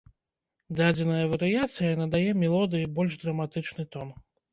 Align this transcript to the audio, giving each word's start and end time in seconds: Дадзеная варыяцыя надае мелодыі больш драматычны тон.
Дадзеная 0.77 1.25
варыяцыя 1.33 1.99
надае 1.99 2.29
мелодыі 2.45 2.89
больш 2.97 3.19
драматычны 3.25 3.87
тон. 3.97 4.09